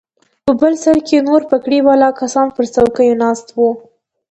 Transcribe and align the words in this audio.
په 0.45 0.51
بل 0.61 0.73
سر 0.83 0.97
کښې 1.07 1.19
نور 1.27 1.41
پګړۍ 1.49 1.79
والا 1.87 2.09
کسان 2.21 2.47
پر 2.55 2.65
چوکيو 2.75 3.19
ناست 3.23 3.47
وو. 3.51 3.69